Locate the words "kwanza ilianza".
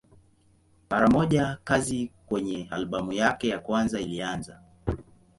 3.59-4.59